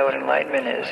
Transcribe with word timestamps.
know 0.00 0.06
what 0.06 0.14
enlightenment 0.14 0.66
is? 0.66 0.86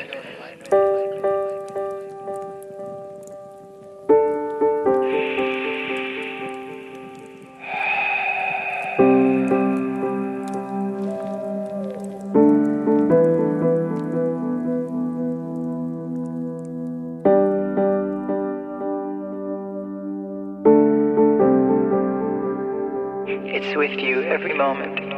It's 23.51 23.75
with 23.75 23.99
you 23.99 24.23
every 24.25 24.55
moment. 24.55 25.18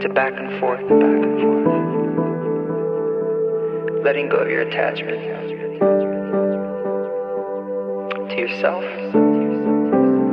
A 0.00 0.08
back 0.08 0.32
and 0.36 0.60
forth, 0.60 0.78
back 0.78 0.92
and 0.92 1.40
forth. 1.40 1.66
Letting 4.04 4.28
go 4.28 4.36
of 4.36 4.48
your 4.48 4.60
attachment 4.60 5.18
to 8.30 8.36
yourself, 8.36 8.84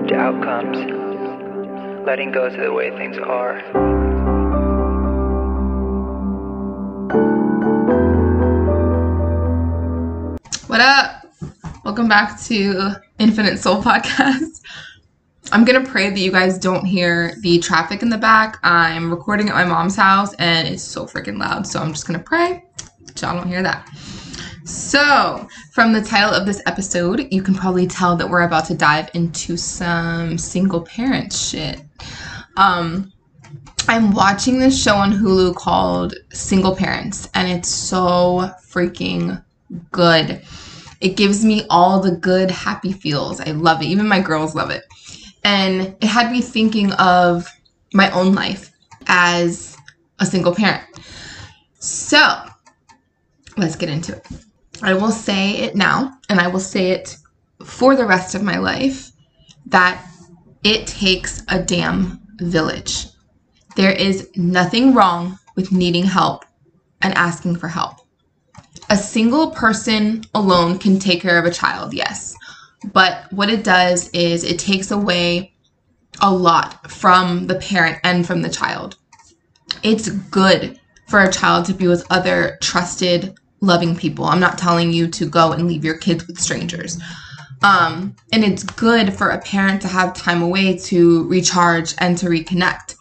to 0.07 0.15
outcomes, 0.15 0.77
letting 2.05 2.31
go 2.31 2.47
to 2.47 2.55
the 2.55 2.71
way 2.71 2.91
things 2.91 3.17
are. 3.17 3.59
What 10.67 10.81
up? 10.81 11.25
Welcome 11.83 12.07
back 12.07 12.39
to 12.41 12.97
Infinite 13.17 13.57
Soul 13.57 13.81
Podcast. 13.81 14.51
I'm 15.51 15.63
gonna 15.63 15.85
pray 15.85 16.09
that 16.09 16.19
you 16.19 16.31
guys 16.31 16.57
don't 16.57 16.85
hear 16.85 17.35
the 17.41 17.59
traffic 17.59 18.01
in 18.01 18.09
the 18.09 18.17
back. 18.17 18.57
I'm 18.63 19.11
recording 19.11 19.49
at 19.49 19.55
my 19.55 19.63
mom's 19.63 19.95
house 19.95 20.33
and 20.35 20.67
it's 20.67 20.83
so 20.83 21.05
freaking 21.05 21.37
loud, 21.37 21.67
so 21.67 21.79
I'm 21.79 21.93
just 21.93 22.07
gonna 22.07 22.19
pray 22.19 22.63
that 23.05 23.21
y'all 23.21 23.35
don't 23.35 23.47
hear 23.47 23.61
that. 23.61 23.87
So, 24.65 25.47
from 25.73 25.93
the 25.93 26.01
title 26.01 26.31
of 26.31 26.47
this 26.47 26.61
episode, 26.65 27.27
you 27.31 27.43
can 27.43 27.53
probably 27.53 27.85
tell 27.85 28.15
that 28.15 28.27
we're 28.27 28.41
about 28.41 28.65
to 28.65 28.73
dive 28.75 29.09
into 29.13 29.55
some 29.57 30.39
single 30.39 30.81
parent 30.81 31.31
shit. 31.31 31.81
Um, 32.57 33.13
I'm 33.87 34.11
watching 34.11 34.57
this 34.57 34.81
show 34.81 34.95
on 34.95 35.11
Hulu 35.11 35.55
called 35.55 36.15
Single 36.33 36.75
Parents, 36.75 37.29
and 37.35 37.47
it's 37.47 37.69
so 37.69 38.49
freaking 38.67 39.43
good. 39.91 40.41
It 41.01 41.15
gives 41.15 41.45
me 41.45 41.67
all 41.69 41.99
the 41.99 42.15
good, 42.15 42.49
happy 42.49 42.91
feels. 42.91 43.39
I 43.39 43.51
love 43.51 43.83
it. 43.83 43.85
Even 43.85 44.07
my 44.07 44.19
girls 44.19 44.55
love 44.55 44.71
it. 44.71 44.85
And 45.45 45.95
it 46.01 46.07
had 46.07 46.31
me 46.31 46.41
thinking 46.41 46.91
of 46.93 47.47
my 47.93 48.09
own 48.11 48.33
life 48.33 48.71
as 49.05 49.77
a 50.19 50.25
single 50.25 50.55
parent. 50.55 50.83
So 51.79 52.19
let's 53.55 53.75
get 53.75 53.89
into 53.89 54.15
it. 54.15 54.25
I 54.81 54.95
will 54.95 55.11
say 55.11 55.57
it 55.57 55.75
now, 55.75 56.17
and 56.29 56.39
I 56.39 56.47
will 56.47 56.59
say 56.59 56.89
it 56.91 57.15
for 57.63 57.95
the 57.95 58.05
rest 58.05 58.33
of 58.33 58.41
my 58.41 58.57
life 58.57 59.11
that 59.67 60.03
it 60.63 60.87
takes 60.87 61.43
a 61.47 61.61
damn 61.61 62.19
village. 62.39 63.05
There 63.75 63.91
is 63.91 64.29
nothing 64.35 64.95
wrong 64.95 65.37
with 65.55 65.71
needing 65.71 66.05
help 66.05 66.43
and 67.03 67.13
asking 67.13 67.57
for 67.57 67.67
help. 67.67 67.97
A 68.89 68.97
single 68.97 69.51
person 69.51 70.23
alone 70.33 70.79
can 70.79 70.97
take 70.97 71.21
care 71.21 71.37
of 71.37 71.45
a 71.45 71.51
child, 71.51 71.93
yes. 71.93 72.35
But 72.93 73.31
what 73.31 73.49
it 73.49 73.63
does 73.63 74.09
is 74.09 74.43
it 74.43 74.59
takes 74.59 74.91
away 74.91 75.53
a 76.21 76.33
lot 76.33 76.89
from 76.89 77.47
the 77.47 77.55
parent 77.55 77.99
and 78.03 78.25
from 78.25 78.41
the 78.41 78.49
child. 78.49 78.97
It's 79.83 80.09
good 80.09 80.79
for 81.07 81.21
a 81.21 81.31
child 81.31 81.65
to 81.65 81.73
be 81.73 81.87
with 81.87 82.05
other 82.09 82.57
trusted, 82.61 83.35
loving 83.61 83.95
people. 83.95 84.25
I'm 84.25 84.39
not 84.39 84.57
telling 84.57 84.91
you 84.93 85.07
to 85.09 85.25
go 85.25 85.51
and 85.51 85.67
leave 85.67 85.85
your 85.85 85.97
kids 85.97 86.25
with 86.27 86.39
strangers. 86.39 86.99
Um, 87.63 88.15
and 88.31 88.43
it's 88.43 88.63
good 88.63 89.13
for 89.13 89.29
a 89.29 89.41
parent 89.41 89.81
to 89.81 89.87
have 89.87 90.13
time 90.13 90.41
away 90.41 90.77
to 90.77 91.27
recharge 91.27 91.95
and 91.97 92.17
to 92.19 92.27
reconnect. 92.27 92.95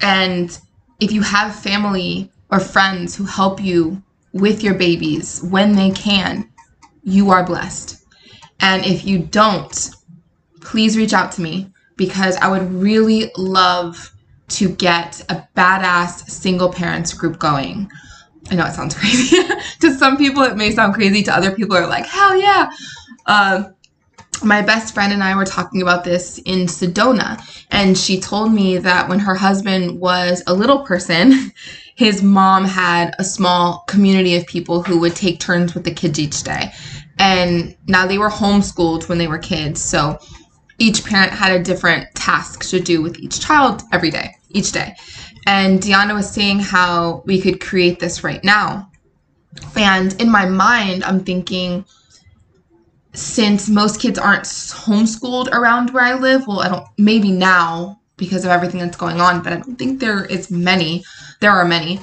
And 0.00 0.56
if 1.00 1.12
you 1.12 1.22
have 1.22 1.54
family 1.54 2.32
or 2.50 2.58
friends 2.58 3.14
who 3.14 3.24
help 3.24 3.62
you 3.62 4.02
with 4.32 4.62
your 4.62 4.74
babies 4.74 5.42
when 5.42 5.74
they 5.74 5.90
can, 5.90 6.50
you 7.04 7.30
are 7.30 7.44
blessed. 7.44 8.01
And 8.62 8.86
if 8.86 9.04
you 9.04 9.18
don't, 9.18 9.90
please 10.60 10.96
reach 10.96 11.12
out 11.12 11.32
to 11.32 11.42
me 11.42 11.70
because 11.96 12.36
I 12.36 12.48
would 12.48 12.72
really 12.72 13.30
love 13.36 14.12
to 14.48 14.68
get 14.68 15.20
a 15.28 15.46
badass 15.56 16.30
single 16.30 16.72
parents 16.72 17.12
group 17.12 17.38
going. 17.38 17.90
I 18.50 18.54
know 18.54 18.66
it 18.66 18.72
sounds 18.72 18.94
crazy. 18.98 19.36
to 19.80 19.94
some 19.94 20.16
people, 20.16 20.42
it 20.42 20.56
may 20.56 20.70
sound 20.70 20.94
crazy. 20.94 21.22
To 21.24 21.36
other 21.36 21.52
people, 21.52 21.76
are 21.76 21.86
like, 21.86 22.06
hell 22.06 22.36
yeah. 22.36 22.70
Uh, 23.26 23.64
my 24.44 24.62
best 24.62 24.94
friend 24.94 25.12
and 25.12 25.22
I 25.22 25.36
were 25.36 25.44
talking 25.44 25.82
about 25.82 26.04
this 26.04 26.38
in 26.38 26.66
Sedona, 26.66 27.40
and 27.70 27.96
she 27.96 28.20
told 28.20 28.52
me 28.52 28.78
that 28.78 29.08
when 29.08 29.20
her 29.20 29.34
husband 29.34 30.00
was 30.00 30.42
a 30.46 30.54
little 30.54 30.80
person, 30.80 31.52
his 31.94 32.22
mom 32.22 32.64
had 32.64 33.14
a 33.18 33.24
small 33.24 33.84
community 33.86 34.34
of 34.34 34.46
people 34.46 34.82
who 34.82 34.98
would 35.00 35.14
take 35.14 35.38
turns 35.38 35.74
with 35.74 35.84
the 35.84 35.94
kids 35.94 36.18
each 36.18 36.42
day. 36.42 36.72
And 37.18 37.76
now 37.86 38.06
they 38.06 38.18
were 38.18 38.30
homeschooled 38.30 39.08
when 39.08 39.18
they 39.18 39.28
were 39.28 39.38
kids. 39.38 39.80
So 39.80 40.18
each 40.78 41.04
parent 41.04 41.32
had 41.32 41.52
a 41.52 41.62
different 41.62 42.12
task 42.14 42.68
to 42.70 42.80
do 42.80 43.02
with 43.02 43.18
each 43.18 43.40
child 43.40 43.82
every 43.92 44.10
day, 44.10 44.34
each 44.50 44.72
day. 44.72 44.94
And 45.46 45.80
Deanna 45.80 46.14
was 46.14 46.30
saying 46.30 46.60
how 46.60 47.22
we 47.26 47.40
could 47.40 47.60
create 47.60 48.00
this 48.00 48.24
right 48.24 48.42
now. 48.42 48.90
And 49.76 50.20
in 50.20 50.30
my 50.30 50.46
mind, 50.46 51.04
I'm 51.04 51.24
thinking, 51.24 51.84
since 53.12 53.68
most 53.68 54.00
kids 54.00 54.18
aren't 54.18 54.44
homeschooled 54.44 55.52
around 55.52 55.90
where 55.90 56.04
I 56.04 56.14
live, 56.14 56.46
well, 56.46 56.60
I 56.60 56.68
don't, 56.68 56.86
maybe 56.96 57.30
now 57.30 58.00
because 58.16 58.44
of 58.44 58.50
everything 58.50 58.80
that's 58.80 58.96
going 58.96 59.20
on, 59.20 59.42
but 59.42 59.52
I 59.52 59.56
don't 59.56 59.76
think 59.76 60.00
there 60.00 60.24
is 60.24 60.50
many. 60.50 61.04
There 61.40 61.50
are 61.50 61.64
many. 61.64 62.00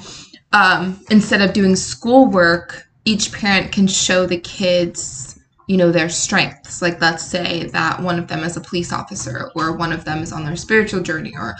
Um, 0.52 1.00
instead 1.10 1.40
of 1.40 1.52
doing 1.52 1.76
schoolwork, 1.76 2.86
each 3.04 3.32
parent 3.32 3.72
can 3.72 3.86
show 3.86 4.26
the 4.26 4.38
kids, 4.38 5.38
you 5.66 5.76
know, 5.76 5.90
their 5.90 6.08
strengths. 6.08 6.82
Like, 6.82 7.00
let's 7.00 7.24
say 7.24 7.64
that 7.68 8.02
one 8.02 8.18
of 8.18 8.28
them 8.28 8.44
is 8.44 8.56
a 8.56 8.60
police 8.60 8.92
officer, 8.92 9.50
or 9.54 9.76
one 9.76 9.92
of 9.92 10.04
them 10.04 10.22
is 10.22 10.32
on 10.32 10.44
their 10.44 10.56
spiritual 10.56 11.02
journey, 11.02 11.32
or 11.36 11.54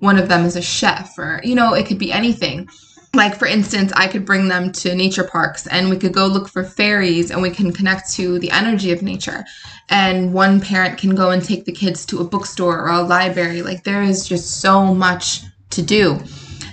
one 0.00 0.18
of 0.18 0.28
them 0.28 0.44
is 0.44 0.56
a 0.56 0.62
chef, 0.62 1.18
or, 1.18 1.40
you 1.42 1.54
know, 1.54 1.74
it 1.74 1.86
could 1.86 1.98
be 1.98 2.12
anything. 2.12 2.68
Like, 3.14 3.38
for 3.38 3.46
instance, 3.46 3.92
I 3.96 4.08
could 4.08 4.26
bring 4.26 4.48
them 4.48 4.72
to 4.72 4.94
nature 4.94 5.24
parks 5.24 5.66
and 5.68 5.88
we 5.88 5.96
could 5.96 6.12
go 6.12 6.26
look 6.26 6.48
for 6.48 6.62
fairies 6.62 7.30
and 7.30 7.40
we 7.40 7.48
can 7.48 7.72
connect 7.72 8.12
to 8.12 8.38
the 8.40 8.50
energy 8.50 8.92
of 8.92 9.00
nature. 9.00 9.42
And 9.88 10.34
one 10.34 10.60
parent 10.60 10.98
can 10.98 11.14
go 11.14 11.30
and 11.30 11.42
take 11.42 11.64
the 11.64 11.72
kids 11.72 12.04
to 12.06 12.18
a 12.18 12.24
bookstore 12.24 12.78
or 12.78 12.90
a 12.90 13.00
library. 13.00 13.62
Like, 13.62 13.84
there 13.84 14.02
is 14.02 14.28
just 14.28 14.60
so 14.60 14.94
much 14.94 15.44
to 15.70 15.82
do. 15.82 16.20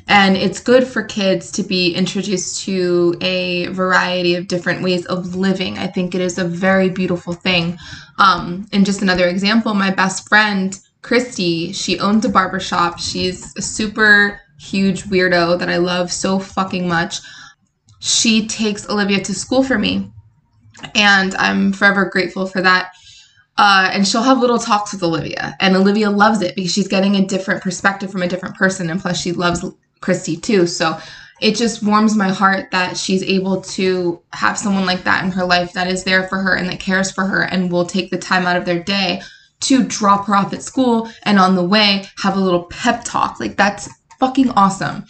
And 0.07 0.35
it's 0.35 0.59
good 0.59 0.85
for 0.85 1.03
kids 1.03 1.51
to 1.53 1.63
be 1.63 1.93
introduced 1.93 2.63
to 2.65 3.15
a 3.21 3.67
variety 3.67 4.35
of 4.35 4.47
different 4.47 4.83
ways 4.83 5.05
of 5.05 5.35
living. 5.35 5.77
I 5.77 5.87
think 5.87 6.13
it 6.13 6.21
is 6.21 6.37
a 6.37 6.43
very 6.43 6.89
beautiful 6.89 7.33
thing. 7.33 7.77
Um, 8.19 8.67
and 8.73 8.85
just 8.85 9.01
another 9.01 9.27
example, 9.27 9.73
my 9.73 9.91
best 9.91 10.27
friend, 10.27 10.77
Christy, 11.01 11.71
she 11.71 11.99
owns 11.99 12.25
a 12.25 12.29
barbershop. 12.29 12.99
She's 12.99 13.55
a 13.55 13.61
super 13.61 14.41
huge 14.59 15.03
weirdo 15.03 15.59
that 15.59 15.69
I 15.69 15.77
love 15.77 16.11
so 16.11 16.39
fucking 16.39 16.87
much. 16.87 17.19
She 17.99 18.47
takes 18.47 18.89
Olivia 18.89 19.21
to 19.23 19.33
school 19.33 19.63
for 19.63 19.77
me. 19.77 20.11
And 20.95 21.33
I'm 21.35 21.71
forever 21.71 22.05
grateful 22.05 22.45
for 22.45 22.61
that. 22.61 22.91
Uh, 23.57 23.89
and 23.93 24.07
she'll 24.07 24.23
have 24.23 24.39
little 24.39 24.57
talks 24.57 24.91
with 24.91 25.03
Olivia. 25.03 25.55
And 25.59 25.75
Olivia 25.75 26.09
loves 26.09 26.41
it 26.41 26.55
because 26.55 26.73
she's 26.73 26.87
getting 26.87 27.15
a 27.15 27.25
different 27.25 27.61
perspective 27.61 28.11
from 28.11 28.23
a 28.23 28.27
different 28.27 28.55
person. 28.55 28.89
And 28.89 28.99
plus, 28.99 29.21
she 29.21 29.31
loves 29.31 29.63
Christy 30.03 30.35
too. 30.35 30.67
So 30.67 30.99
it 31.41 31.55
just 31.55 31.81
warms 31.81 32.15
my 32.15 32.29
heart 32.29 32.71
that 32.71 32.97
she's 32.97 33.23
able 33.23 33.61
to 33.61 34.21
have 34.33 34.57
someone 34.57 34.85
like 34.85 35.03
that 35.03 35.23
in 35.23 35.31
her 35.31 35.45
life 35.45 35.73
that 35.73 35.87
is 35.87 36.03
there 36.03 36.27
for 36.27 36.37
her 36.37 36.55
and 36.55 36.69
that 36.69 36.79
cares 36.79 37.11
for 37.11 37.25
her 37.25 37.41
and 37.43 37.71
will 37.71 37.85
take 37.85 38.11
the 38.11 38.17
time 38.17 38.45
out 38.45 38.57
of 38.57 38.65
their 38.65 38.83
day 38.83 39.21
to 39.61 39.83
drop 39.83 40.25
her 40.27 40.35
off 40.35 40.53
at 40.53 40.61
school 40.61 41.09
and 41.23 41.39
on 41.39 41.55
the 41.55 41.63
way 41.63 42.05
have 42.17 42.35
a 42.35 42.39
little 42.39 42.65
pep 42.65 43.03
talk. 43.03 43.39
Like, 43.39 43.55
that's 43.55 43.89
fucking 44.19 44.49
awesome. 44.51 45.05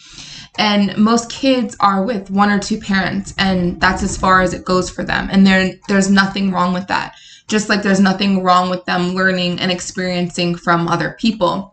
And 0.58 0.96
most 0.98 1.32
kids 1.32 1.76
are 1.80 2.04
with 2.04 2.30
one 2.30 2.52
or 2.52 2.60
two 2.60 2.80
parents, 2.80 3.34
and 3.40 3.82
that's 3.82 4.04
as 4.04 4.16
far 4.16 4.42
as 4.42 4.54
it 4.54 4.66
goes 4.66 4.90
for 4.90 5.04
them. 5.04 5.28
And 5.32 5.46
there, 5.46 5.74
there's 5.88 6.12
nothing 6.12 6.52
wrong 6.52 6.74
with 6.74 6.88
that. 6.88 7.16
Just 7.48 7.70
like 7.70 7.82
there's 7.82 8.00
nothing 8.00 8.44
wrong 8.44 8.70
with 8.70 8.86
them 8.86 9.16
learning 9.16 9.60
and 9.60 9.72
experiencing 9.72 10.56
from 10.56 10.88
other 10.88 11.16
people. 11.20 11.73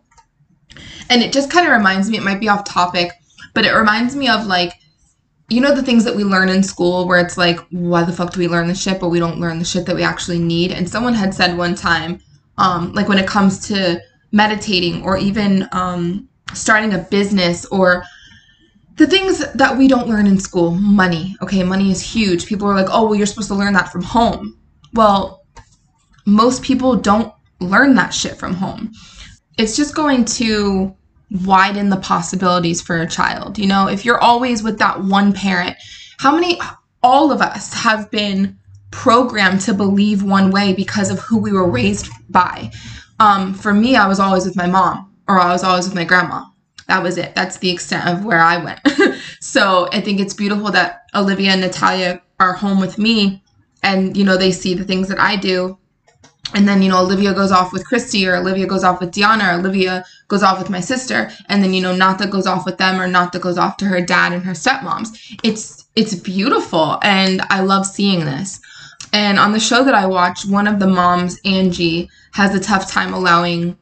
And 1.11 1.21
it 1.21 1.33
just 1.33 1.51
kind 1.51 1.67
of 1.67 1.73
reminds 1.73 2.09
me, 2.09 2.17
it 2.17 2.23
might 2.23 2.39
be 2.39 2.47
off 2.47 2.63
topic, 2.63 3.11
but 3.53 3.65
it 3.65 3.73
reminds 3.73 4.15
me 4.15 4.29
of 4.29 4.47
like, 4.47 4.73
you 5.49 5.59
know, 5.59 5.75
the 5.75 5.83
things 5.83 6.05
that 6.05 6.15
we 6.15 6.23
learn 6.23 6.47
in 6.47 6.63
school 6.63 7.05
where 7.05 7.19
it's 7.19 7.37
like, 7.37 7.59
why 7.69 8.03
the 8.03 8.13
fuck 8.13 8.31
do 8.31 8.39
we 8.39 8.47
learn 8.47 8.67
the 8.67 8.73
shit, 8.73 9.01
but 9.01 9.09
we 9.09 9.19
don't 9.19 9.39
learn 9.39 9.59
the 9.59 9.65
shit 9.65 9.85
that 9.85 9.95
we 9.95 10.03
actually 10.03 10.39
need? 10.39 10.71
And 10.71 10.89
someone 10.89 11.13
had 11.13 11.33
said 11.33 11.57
one 11.57 11.75
time, 11.75 12.21
um, 12.57 12.93
like 12.93 13.09
when 13.09 13.17
it 13.17 13.27
comes 13.27 13.67
to 13.67 14.01
meditating 14.31 15.03
or 15.03 15.17
even 15.17 15.67
um, 15.73 16.29
starting 16.53 16.93
a 16.93 16.99
business 16.99 17.65
or 17.65 18.05
the 18.95 19.07
things 19.07 19.39
that 19.53 19.77
we 19.77 19.87
don't 19.87 20.07
learn 20.07 20.27
in 20.27 20.39
school 20.39 20.71
money 20.71 21.35
okay? 21.41 21.63
Money 21.63 21.91
is 21.91 22.01
huge. 22.01 22.45
People 22.45 22.67
are 22.67 22.75
like 22.75 22.89
oh 22.89 23.05
well 23.05 23.15
you're 23.15 23.25
supposed 23.25 23.47
to 23.49 23.55
learn 23.55 23.73
that 23.73 23.91
from 23.91 24.03
home. 24.03 24.57
Well 24.93 25.45
most 26.25 26.61
people 26.61 26.95
don't 26.95 27.33
learn 27.59 27.95
that 27.95 28.13
shit 28.13 28.37
from 28.37 28.53
home. 28.53 28.93
It's 29.57 29.75
just 29.75 29.95
going 29.95 30.23
to 30.25 30.95
widen 31.45 31.89
the 31.89 31.97
possibilities 31.97 32.81
for 32.81 33.01
a 33.01 33.07
child 33.07 33.57
you 33.57 33.67
know 33.67 33.87
if 33.87 34.05
you're 34.05 34.19
always 34.19 34.63
with 34.63 34.77
that 34.77 35.01
one 35.03 35.31
parent 35.33 35.75
how 36.19 36.33
many 36.33 36.59
all 37.03 37.31
of 37.31 37.41
us 37.41 37.73
have 37.73 38.11
been 38.11 38.57
programmed 38.91 39.61
to 39.61 39.73
believe 39.73 40.23
one 40.23 40.51
way 40.51 40.73
because 40.73 41.09
of 41.09 41.19
who 41.19 41.37
we 41.37 41.51
were 41.51 41.69
raised 41.69 42.09
by 42.29 42.69
um, 43.19 43.53
for 43.53 43.73
me 43.73 43.95
i 43.95 44.07
was 44.07 44.19
always 44.19 44.45
with 44.45 44.55
my 44.55 44.67
mom 44.67 45.13
or 45.27 45.39
i 45.39 45.51
was 45.51 45.63
always 45.63 45.85
with 45.85 45.95
my 45.95 46.03
grandma 46.03 46.43
that 46.91 47.03
was 47.03 47.17
it. 47.17 47.33
That's 47.35 47.57
the 47.57 47.69
extent 47.69 48.05
of 48.05 48.25
where 48.25 48.41
I 48.41 48.57
went. 48.61 48.81
so 49.39 49.87
I 49.93 50.01
think 50.01 50.19
it's 50.19 50.33
beautiful 50.33 50.71
that 50.71 51.03
Olivia 51.15 51.51
and 51.51 51.61
Natalia 51.61 52.21
are 52.37 52.51
home 52.51 52.81
with 52.81 52.97
me 52.97 53.41
and, 53.81 54.17
you 54.17 54.25
know, 54.25 54.35
they 54.35 54.51
see 54.51 54.73
the 54.73 54.83
things 54.83 55.07
that 55.07 55.17
I 55.17 55.37
do. 55.37 55.77
And 56.53 56.67
then, 56.67 56.81
you 56.81 56.89
know, 56.89 56.99
Olivia 56.99 57.33
goes 57.33 57.51
off 57.51 57.71
with 57.71 57.85
Christy 57.85 58.27
or 58.27 58.35
Olivia 58.35 58.67
goes 58.67 58.83
off 58.83 58.99
with 58.99 59.11
Diana 59.11 59.49
or 59.49 59.59
Olivia 59.59 60.03
goes 60.27 60.43
off 60.43 60.59
with 60.59 60.69
my 60.69 60.79
sister. 60.79 61.31
And 61.47 61.63
then, 61.63 61.73
you 61.73 61.81
know, 61.81 61.95
Nata 61.95 62.27
goes 62.27 62.47
off 62.47 62.65
with 62.65 62.77
them 62.77 62.99
or 62.99 63.07
Nata 63.07 63.39
goes 63.39 63.57
off 63.57 63.77
to 63.77 63.85
her 63.85 64.01
dad 64.01 64.33
and 64.33 64.43
her 64.43 64.53
stepmoms. 64.53 65.37
It's, 65.43 65.85
it's 65.95 66.15
beautiful. 66.15 66.99
And 67.03 67.41
I 67.49 67.61
love 67.61 67.85
seeing 67.85 68.25
this. 68.25 68.59
And 69.13 69.39
on 69.39 69.51
the 69.51 69.59
show 69.59 69.83
that 69.83 69.93
I 69.93 70.05
watch, 70.05 70.45
one 70.45 70.67
of 70.67 70.79
the 70.79 70.87
moms, 70.87 71.39
Angie, 71.45 72.09
has 72.33 72.55
a 72.55 72.59
tough 72.59 72.89
time 72.89 73.13
allowing 73.13 73.77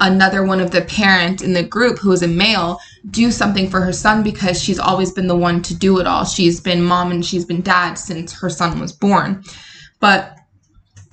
another 0.00 0.44
one 0.44 0.60
of 0.60 0.70
the 0.70 0.82
parent 0.82 1.42
in 1.42 1.52
the 1.52 1.62
group 1.62 1.98
who 1.98 2.12
is 2.12 2.22
a 2.22 2.28
male 2.28 2.78
do 3.10 3.30
something 3.30 3.68
for 3.68 3.80
her 3.80 3.92
son 3.92 4.22
because 4.22 4.62
she's 4.62 4.78
always 4.78 5.10
been 5.12 5.26
the 5.26 5.36
one 5.36 5.60
to 5.62 5.74
do 5.74 5.98
it 5.98 6.06
all. 6.06 6.24
She's 6.24 6.60
been 6.60 6.82
mom 6.82 7.10
and 7.10 7.24
she's 7.24 7.44
been 7.44 7.62
dad 7.62 7.94
since 7.94 8.32
her 8.38 8.50
son 8.50 8.78
was 8.78 8.92
born. 8.92 9.42
But 9.98 10.37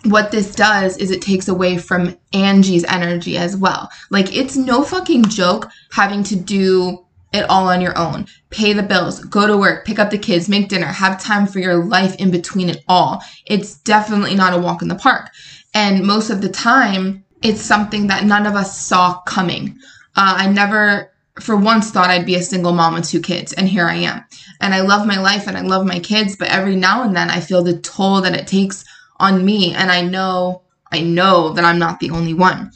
what 0.06 0.32
this 0.32 0.54
does 0.54 0.98
is 0.98 1.12
it 1.12 1.22
takes 1.22 1.48
away 1.48 1.78
from 1.78 2.18
Angie's 2.34 2.86
energy 2.86 3.38
as 3.38 3.58
well. 3.58 3.90
Like 4.10 4.36
it's 4.36 4.56
no 4.56 4.84
fucking 4.84 5.26
joke 5.26 5.70
having 5.92 6.24
to 6.24 6.36
do 6.36 7.06
it 7.34 7.50
all 7.50 7.68
on 7.68 7.82
your 7.82 7.98
own. 7.98 8.28
Pay 8.50 8.74
the 8.74 8.84
bills, 8.84 9.20
go 9.26 9.46
to 9.46 9.58
work, 9.58 9.86
pick 9.86 10.00
up 10.00 10.10
the 10.10 10.18
kids, 10.18 10.48
make 10.48 10.70
dinner, 10.70 10.86
have 10.86 11.22
time 11.22 11.46
for 11.46 11.60
your 11.60 11.84
life 11.84 12.16
in 12.16 12.32
between 12.32 12.70
it 12.70 12.84
all. 12.88 13.22
It's 13.46 13.80
definitely 13.80 14.36
not 14.36 14.54
a 14.54 14.62
walk 14.62 14.82
in 14.82 14.88
the 14.88 14.96
park. 14.96 15.30
And 15.74 16.06
most 16.06 16.30
of 16.30 16.42
the 16.42 16.50
time, 16.50 17.26
it's 17.42 17.62
something 17.62 18.08
that 18.08 18.24
none 18.24 18.46
of 18.46 18.56
us 18.56 18.80
saw 18.80 19.22
coming. 19.24 19.78
Uh, 20.16 20.36
I 20.38 20.48
never, 20.50 21.12
for 21.42 21.58
once, 21.58 21.92
thought 21.92 22.10
I'd 22.10 22.26
be 22.26 22.36
a 22.36 22.42
single 22.42 22.72
mom 22.72 22.94
with 22.94 23.10
two 23.10 23.20
kids, 23.20 23.52
and 23.52 23.68
here 23.68 23.88
I 23.88 23.96
am. 23.96 24.24
And 24.62 24.74
I 24.74 24.82
love 24.82 25.06
my 25.06 25.20
life 25.20 25.48
and 25.48 25.58
I 25.58 25.62
love 25.62 25.86
my 25.86 26.00
kids, 26.00 26.38
but 26.38 26.50
every 26.50 26.78
now 26.78 27.04
and 27.04 27.16
then 27.16 27.30
I 27.30 27.42
feel 27.42 27.62
the 27.62 27.78
toll 27.80 28.22
that 28.22 28.36
it 28.36 28.48
takes 28.48 28.86
on 29.18 29.46
me, 29.46 29.74
and 29.74 29.92
I 29.92 30.02
know, 30.02 30.64
I 30.92 31.02
know 31.02 31.54
that 31.54 31.66
I'm 31.66 31.80
not 31.80 32.00
the 32.00 32.12
only 32.12 32.34
one. 32.34 32.72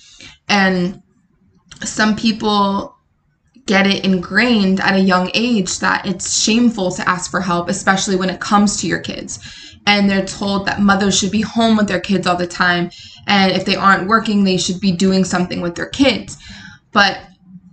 And 0.47 1.01
some 1.83 2.15
people 2.15 2.95
get 3.65 3.85
it 3.85 4.03
ingrained 4.03 4.79
at 4.79 4.95
a 4.95 4.99
young 4.99 5.29
age 5.33 5.79
that 5.79 6.05
it's 6.05 6.41
shameful 6.41 6.91
to 6.91 7.07
ask 7.07 7.29
for 7.29 7.39
help, 7.39 7.69
especially 7.69 8.15
when 8.15 8.29
it 8.29 8.39
comes 8.39 8.81
to 8.81 8.87
your 8.87 8.99
kids. 8.99 9.39
And 9.85 10.09
they're 10.09 10.25
told 10.25 10.65
that 10.65 10.81
mothers 10.81 11.17
should 11.17 11.31
be 11.31 11.41
home 11.41 11.77
with 11.77 11.87
their 11.87 11.99
kids 11.99 12.25
all 12.25 12.35
the 12.35 12.47
time 12.47 12.89
and 13.29 13.51
if 13.51 13.63
they 13.63 13.75
aren't 13.75 14.07
working, 14.07 14.43
they 14.43 14.57
should 14.57 14.81
be 14.81 14.91
doing 14.91 15.23
something 15.23 15.61
with 15.61 15.75
their 15.75 15.85
kids. 15.89 16.37
But 16.91 17.21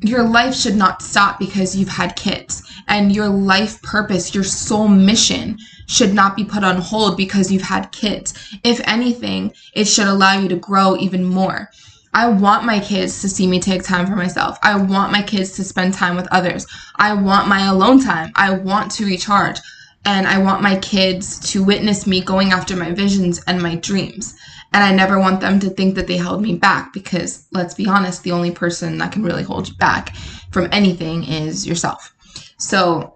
your 0.02 0.22
life 0.22 0.54
should 0.54 0.76
not 0.76 1.00
stop 1.00 1.38
because 1.38 1.74
you've 1.74 1.88
had 1.88 2.14
kids. 2.14 2.62
And 2.88 3.14
your 3.14 3.28
life 3.28 3.82
purpose, 3.82 4.34
your 4.34 4.44
soul 4.44 4.88
mission 4.88 5.58
should 5.86 6.14
not 6.14 6.36
be 6.36 6.44
put 6.44 6.64
on 6.64 6.76
hold 6.76 7.16
because 7.16 7.50
you've 7.50 7.62
had 7.62 7.92
kids. 7.92 8.34
If 8.64 8.80
anything, 8.86 9.52
it 9.74 9.86
should 9.86 10.06
allow 10.06 10.38
you 10.38 10.48
to 10.48 10.56
grow 10.56 10.96
even 10.96 11.24
more. 11.24 11.70
I 12.14 12.28
want 12.28 12.64
my 12.64 12.80
kids 12.80 13.20
to 13.20 13.28
see 13.28 13.46
me 13.46 13.60
take 13.60 13.82
time 13.82 14.06
for 14.06 14.16
myself. 14.16 14.58
I 14.62 14.74
want 14.76 15.12
my 15.12 15.22
kids 15.22 15.52
to 15.52 15.64
spend 15.64 15.92
time 15.92 16.16
with 16.16 16.26
others. 16.30 16.66
I 16.96 17.12
want 17.12 17.46
my 17.46 17.66
alone 17.66 18.00
time. 18.02 18.32
I 18.36 18.52
want 18.52 18.90
to 18.92 19.04
recharge. 19.04 19.58
And 20.06 20.26
I 20.26 20.38
want 20.38 20.62
my 20.62 20.78
kids 20.78 21.38
to 21.50 21.62
witness 21.62 22.06
me 22.06 22.22
going 22.22 22.52
after 22.52 22.74
my 22.74 22.92
visions 22.92 23.42
and 23.46 23.62
my 23.62 23.74
dreams. 23.74 24.34
And 24.72 24.82
I 24.82 24.94
never 24.94 25.18
want 25.18 25.40
them 25.40 25.60
to 25.60 25.68
think 25.68 25.94
that 25.96 26.06
they 26.06 26.16
held 26.16 26.40
me 26.40 26.54
back 26.54 26.92
because 26.92 27.46
let's 27.52 27.74
be 27.74 27.86
honest, 27.86 28.22
the 28.22 28.32
only 28.32 28.50
person 28.50 28.98
that 28.98 29.12
can 29.12 29.22
really 29.22 29.42
hold 29.42 29.68
you 29.68 29.74
back 29.74 30.16
from 30.50 30.68
anything 30.72 31.24
is 31.24 31.66
yourself. 31.66 32.14
So 32.58 33.14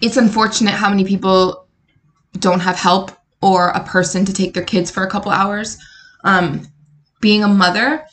it's 0.00 0.16
unfortunate 0.16 0.74
how 0.74 0.90
many 0.90 1.04
people 1.04 1.66
don't 2.38 2.60
have 2.60 2.76
help 2.76 3.12
or 3.40 3.70
a 3.70 3.84
person 3.84 4.24
to 4.24 4.32
take 4.32 4.54
their 4.54 4.64
kids 4.64 4.90
for 4.90 5.02
a 5.02 5.10
couple 5.10 5.30
hours. 5.32 5.78
Um, 6.24 6.66
being 7.20 7.42
a 7.42 7.48
mother 7.48 8.06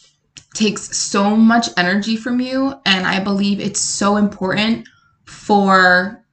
takes 0.54 0.98
so 0.98 1.36
much 1.36 1.70
energy 1.78 2.18
from 2.18 2.40
you, 2.40 2.74
and 2.86 3.06
I 3.06 3.20
believe 3.20 3.60
it's 3.60 3.80
so 3.80 4.18
important 4.18 4.88
for 5.26 6.24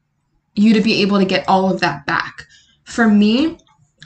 you 0.55 0.73
to 0.73 0.81
be 0.81 1.03
able 1.03 1.19
to 1.19 1.25
get 1.25 1.49
all 1.49 1.71
of 1.71 1.81
that 1.81 2.07
back. 2.07 2.47
For 2.85 3.07
me, 3.07 3.59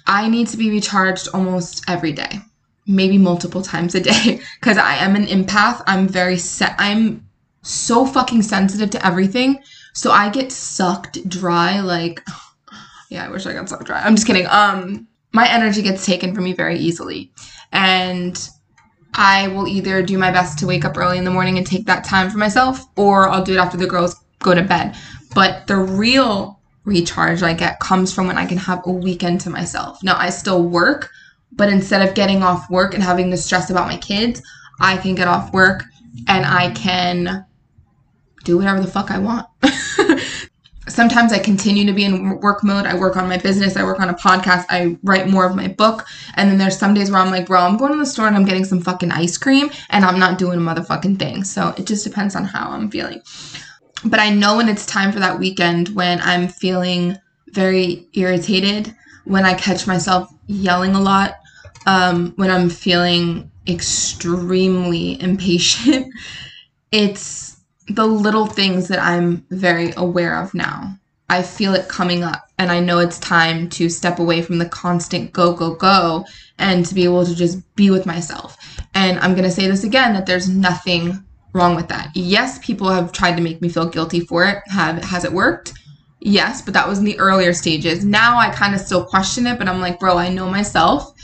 I 0.06 0.28
need 0.28 0.48
to 0.48 0.56
be 0.56 0.70
recharged 0.70 1.28
almost 1.32 1.88
every 1.88 2.12
day, 2.12 2.40
maybe 2.86 3.18
multiple 3.18 3.62
times 3.62 3.94
a 3.94 4.00
day, 4.00 4.40
because 4.60 4.78
I 4.78 4.96
am 4.96 5.14
an 5.14 5.26
empath. 5.26 5.82
I'm 5.86 6.08
very 6.08 6.38
set. 6.38 6.74
I'm 6.78 7.28
so 7.62 8.04
fucking 8.04 8.42
sensitive 8.42 8.90
to 8.90 9.06
everything. 9.06 9.62
So 9.92 10.10
I 10.10 10.30
get 10.30 10.52
sucked 10.52 11.28
dry. 11.28 11.80
Like, 11.80 12.24
yeah, 13.10 13.26
I 13.26 13.30
wish 13.30 13.46
I 13.46 13.52
got 13.52 13.68
sucked 13.68 13.84
dry. 13.84 14.02
I'm 14.02 14.14
just 14.14 14.26
kidding. 14.26 14.46
Um, 14.48 15.08
my 15.32 15.48
energy 15.48 15.82
gets 15.82 16.04
taken 16.04 16.34
from 16.34 16.44
me 16.44 16.52
very 16.52 16.78
easily. 16.78 17.32
And 17.72 18.48
I 19.14 19.48
will 19.48 19.66
either 19.66 20.02
do 20.02 20.18
my 20.18 20.30
best 20.30 20.58
to 20.60 20.66
wake 20.66 20.84
up 20.84 20.96
early 20.96 21.18
in 21.18 21.24
the 21.24 21.30
morning 21.30 21.58
and 21.58 21.66
take 21.66 21.86
that 21.86 22.04
time 22.04 22.30
for 22.30 22.38
myself, 22.38 22.84
or 22.96 23.28
I'll 23.28 23.44
do 23.44 23.54
it 23.54 23.58
after 23.58 23.76
the 23.76 23.86
girls 23.86 24.16
go 24.40 24.54
to 24.54 24.62
bed. 24.62 24.96
But 25.34 25.66
the 25.66 25.76
real 25.76 26.60
recharge 26.84 27.42
I 27.42 27.52
get 27.52 27.80
comes 27.80 28.12
from 28.12 28.26
when 28.26 28.38
I 28.38 28.46
can 28.46 28.58
have 28.58 28.82
a 28.86 28.90
weekend 28.90 29.40
to 29.42 29.50
myself. 29.50 30.02
Now, 30.02 30.16
I 30.16 30.30
still 30.30 30.62
work, 30.62 31.10
but 31.52 31.68
instead 31.68 32.06
of 32.06 32.14
getting 32.14 32.42
off 32.42 32.70
work 32.70 32.94
and 32.94 33.02
having 33.02 33.30
the 33.30 33.36
stress 33.36 33.70
about 33.70 33.88
my 33.88 33.96
kids, 33.96 34.42
I 34.80 34.96
can 34.96 35.14
get 35.14 35.28
off 35.28 35.52
work 35.52 35.84
and 36.28 36.46
I 36.46 36.70
can 36.72 37.44
do 38.44 38.58
whatever 38.58 38.80
the 38.80 38.86
fuck 38.86 39.10
I 39.10 39.18
want. 39.18 39.46
Sometimes 40.88 41.32
I 41.32 41.38
continue 41.38 41.86
to 41.86 41.92
be 41.92 42.04
in 42.04 42.40
work 42.40 42.64
mode. 42.64 42.84
I 42.84 42.96
work 42.96 43.16
on 43.16 43.28
my 43.28 43.38
business, 43.38 43.76
I 43.76 43.84
work 43.84 44.00
on 44.00 44.08
a 44.08 44.14
podcast, 44.14 44.66
I 44.70 44.98
write 45.04 45.28
more 45.28 45.46
of 45.46 45.54
my 45.54 45.68
book. 45.68 46.06
And 46.34 46.50
then 46.50 46.58
there's 46.58 46.76
some 46.76 46.94
days 46.94 47.10
where 47.10 47.20
I'm 47.20 47.30
like, 47.30 47.46
bro, 47.46 47.60
I'm 47.60 47.76
going 47.76 47.92
to 47.92 47.98
the 47.98 48.06
store 48.06 48.26
and 48.26 48.34
I'm 48.34 48.44
getting 48.44 48.64
some 48.64 48.80
fucking 48.80 49.12
ice 49.12 49.38
cream 49.38 49.70
and 49.90 50.04
I'm 50.04 50.18
not 50.18 50.38
doing 50.38 50.58
a 50.58 50.62
motherfucking 50.62 51.18
thing. 51.18 51.44
So 51.44 51.74
it 51.76 51.86
just 51.86 52.02
depends 52.02 52.34
on 52.34 52.44
how 52.44 52.70
I'm 52.70 52.90
feeling 52.90 53.22
but 54.04 54.20
I 54.20 54.30
know 54.30 54.56
when 54.56 54.68
it's 54.68 54.86
time 54.86 55.12
for 55.12 55.18
that 55.20 55.38
weekend 55.38 55.90
when 55.90 56.20
I'm 56.20 56.48
feeling 56.48 57.18
very 57.48 58.08
irritated, 58.14 58.94
when 59.24 59.44
I 59.44 59.54
catch 59.54 59.86
myself 59.86 60.32
yelling 60.46 60.94
a 60.94 61.00
lot, 61.00 61.36
um, 61.86 62.32
when 62.36 62.50
I'm 62.50 62.70
feeling 62.70 63.50
extremely 63.66 65.20
impatient. 65.22 66.12
it's 66.92 67.49
the 67.94 68.06
little 68.06 68.46
things 68.46 68.88
that 68.88 68.98
I'm 68.98 69.44
very 69.50 69.92
aware 69.96 70.40
of 70.40 70.54
now. 70.54 70.96
I 71.28 71.42
feel 71.42 71.74
it 71.74 71.88
coming 71.88 72.24
up, 72.24 72.48
and 72.58 72.72
I 72.72 72.80
know 72.80 72.98
it's 72.98 73.18
time 73.18 73.68
to 73.70 73.88
step 73.88 74.18
away 74.18 74.42
from 74.42 74.58
the 74.58 74.68
constant 74.68 75.32
go, 75.32 75.54
go, 75.54 75.74
go, 75.74 76.24
and 76.58 76.84
to 76.86 76.94
be 76.94 77.04
able 77.04 77.24
to 77.24 77.34
just 77.34 77.58
be 77.76 77.90
with 77.90 78.04
myself. 78.04 78.56
And 78.94 79.18
I'm 79.20 79.34
going 79.34 79.44
to 79.44 79.50
say 79.50 79.68
this 79.68 79.84
again 79.84 80.12
that 80.14 80.26
there's 80.26 80.48
nothing 80.48 81.24
wrong 81.52 81.76
with 81.76 81.88
that. 81.88 82.10
Yes, 82.14 82.58
people 82.64 82.88
have 82.88 83.12
tried 83.12 83.36
to 83.36 83.42
make 83.42 83.62
me 83.62 83.68
feel 83.68 83.86
guilty 83.86 84.20
for 84.20 84.44
it. 84.44 84.58
Have 84.66 85.02
has 85.04 85.24
it 85.24 85.32
worked? 85.32 85.72
Yes, 86.20 86.62
but 86.62 86.74
that 86.74 86.88
was 86.88 86.98
in 86.98 87.04
the 87.04 87.18
earlier 87.18 87.52
stages. 87.52 88.04
Now 88.04 88.38
I 88.38 88.50
kind 88.50 88.74
of 88.74 88.80
still 88.80 89.04
question 89.04 89.46
it, 89.46 89.58
but 89.58 89.68
I'm 89.68 89.80
like, 89.80 89.98
bro, 89.98 90.18
I 90.18 90.28
know 90.28 90.50
myself. 90.50 91.14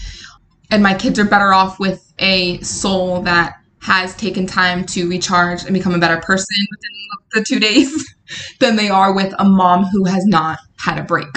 And 0.70 0.82
my 0.82 0.94
kids 0.94 1.18
are 1.18 1.24
better 1.24 1.52
off 1.52 1.78
with 1.78 2.12
a 2.18 2.60
soul 2.60 3.22
that 3.22 3.56
has 3.86 4.16
taken 4.16 4.48
time 4.48 4.84
to 4.84 5.08
recharge 5.08 5.62
and 5.62 5.72
become 5.72 5.94
a 5.94 5.98
better 5.98 6.20
person 6.20 6.56
within 6.72 6.90
the 7.34 7.44
two 7.44 7.60
days 7.60 8.14
than 8.58 8.74
they 8.74 8.88
are 8.88 9.14
with 9.14 9.32
a 9.38 9.44
mom 9.44 9.84
who 9.84 10.04
has 10.04 10.26
not 10.26 10.58
had 10.76 10.98
a 10.98 11.04
break. 11.04 11.28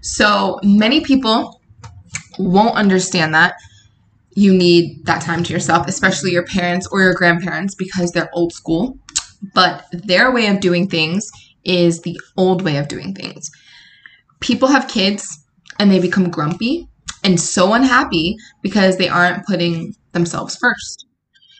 So 0.00 0.58
many 0.62 1.02
people 1.02 1.60
won't 2.38 2.74
understand 2.74 3.34
that 3.34 3.56
you 4.34 4.54
need 4.54 5.04
that 5.04 5.20
time 5.20 5.44
to 5.44 5.52
yourself, 5.52 5.86
especially 5.86 6.30
your 6.30 6.46
parents 6.46 6.88
or 6.90 7.02
your 7.02 7.12
grandparents 7.12 7.74
because 7.74 8.10
they're 8.12 8.30
old 8.32 8.54
school. 8.54 8.98
But 9.54 9.84
their 9.92 10.32
way 10.32 10.46
of 10.46 10.60
doing 10.60 10.88
things 10.88 11.30
is 11.64 12.00
the 12.00 12.18
old 12.38 12.62
way 12.62 12.78
of 12.78 12.88
doing 12.88 13.14
things. 13.14 13.50
People 14.40 14.68
have 14.68 14.88
kids 14.88 15.38
and 15.78 15.90
they 15.90 16.00
become 16.00 16.30
grumpy 16.30 16.88
and 17.22 17.38
so 17.38 17.74
unhappy 17.74 18.36
because 18.62 18.96
they 18.96 19.08
aren't 19.08 19.44
putting 19.44 19.94
themselves 20.12 20.56
first. 20.56 21.04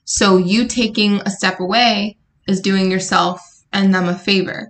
So 0.05 0.37
you 0.37 0.67
taking 0.67 1.21
a 1.21 1.31
step 1.31 1.61
away 1.61 2.19
is 2.47 2.61
doing 2.61 2.91
yourself 2.91 3.41
and 3.73 3.95
them 3.95 4.09
a 4.09 4.19
favor. 4.19 4.69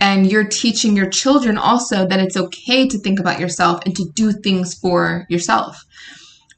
And 0.00 0.30
you're 0.30 0.46
teaching 0.46 0.96
your 0.96 1.10
children 1.10 1.58
also 1.58 2.06
that 2.06 2.20
it's 2.20 2.36
okay 2.36 2.88
to 2.88 2.98
think 2.98 3.18
about 3.18 3.40
yourself 3.40 3.80
and 3.84 3.94
to 3.96 4.08
do 4.14 4.32
things 4.32 4.74
for 4.74 5.26
yourself. 5.28 5.84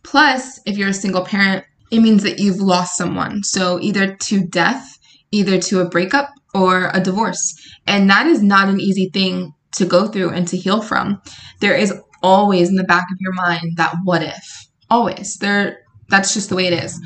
Plus, 0.02 0.60
if 0.66 0.76
you're 0.76 0.90
a 0.90 0.94
single 0.94 1.24
parent, 1.24 1.64
it 1.90 2.00
means 2.00 2.22
that 2.22 2.38
you've 2.38 2.60
lost 2.60 2.96
someone. 2.96 3.42
So 3.42 3.80
either 3.80 4.14
to 4.14 4.46
death, 4.46 4.98
either 5.30 5.58
to 5.62 5.80
a 5.80 5.88
breakup 5.88 6.30
or 6.54 6.90
a 6.92 7.00
divorce. 7.00 7.54
And 7.86 8.10
that 8.10 8.26
is 8.26 8.42
not 8.42 8.68
an 8.68 8.80
easy 8.80 9.08
thing 9.12 9.54
to 9.76 9.86
go 9.86 10.06
through 10.06 10.30
and 10.30 10.46
to 10.48 10.56
heal 10.56 10.82
from. 10.82 11.22
There 11.60 11.74
is 11.74 11.94
always 12.22 12.68
in 12.68 12.76
the 12.76 12.84
back 12.84 13.04
of 13.10 13.18
your 13.20 13.32
mind 13.32 13.76
that 13.76 13.94
what 14.04 14.22
if. 14.22 14.68
Always. 14.90 15.36
There 15.36 15.78
that's 16.08 16.34
just 16.34 16.48
the 16.48 16.56
way 16.56 16.66
it 16.66 16.84
is. 16.84 17.00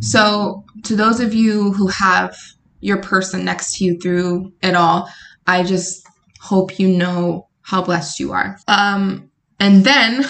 So, 0.00 0.64
to 0.84 0.96
those 0.96 1.20
of 1.20 1.34
you 1.34 1.72
who 1.72 1.88
have 1.88 2.36
your 2.80 2.98
person 2.98 3.44
next 3.44 3.76
to 3.76 3.84
you 3.84 3.98
through 3.98 4.52
it 4.62 4.74
all, 4.74 5.10
I 5.46 5.62
just 5.62 6.06
hope 6.40 6.78
you 6.78 6.88
know 6.88 7.48
how 7.62 7.82
blessed 7.82 8.20
you 8.20 8.32
are. 8.32 8.58
Um, 8.68 9.30
and 9.58 9.84
then 9.84 10.24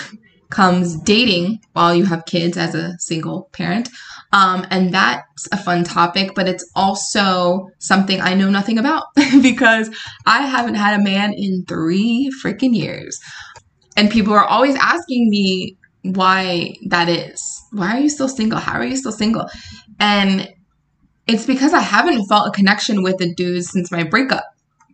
comes 0.51 0.97
dating 1.01 1.61
while 1.73 1.95
you 1.95 2.05
have 2.05 2.25
kids 2.25 2.57
as 2.57 2.75
a 2.75 2.97
single 2.99 3.49
parent. 3.53 3.89
Um, 4.33 4.67
and 4.71 4.93
that's 4.93 5.49
a 5.53 5.57
fun 5.57 5.85
topic, 5.85 6.35
but 6.35 6.49
it's 6.49 6.69
also 6.75 7.69
something 7.79 8.21
I 8.21 8.35
know 8.35 8.51
nothing 8.51 8.79
about 8.79 9.05
because 9.43 9.91
I 10.25 10.43
haven't 10.43 10.75
had 10.75 10.99
a 10.99 11.05
man 11.05 11.33
in 11.33 11.65
three 11.67 12.31
freaking 12.43 12.75
years. 12.75 13.19
And 13.97 14.11
people 14.11 14.35
are 14.35 14.45
always 14.45 14.77
asking 14.77 15.31
me 15.31 15.77
why 16.03 16.77
that 16.87 17.09
is. 17.09 17.56
Why 17.73 17.97
are 17.97 18.01
you 18.01 18.09
still 18.09 18.29
single? 18.29 18.59
How 18.59 18.79
are 18.79 18.85
you 18.85 18.97
still 18.97 19.13
single? 19.13 19.49
And 19.99 20.49
it's 21.27 21.47
because 21.47 21.73
I 21.73 21.81
haven't 21.81 22.27
felt 22.27 22.49
a 22.49 22.53
connection 22.53 23.03
with 23.03 23.21
a 23.21 23.35
dude 23.35 23.65
since 23.65 23.91
my 23.91 24.05
breakup 24.05 24.45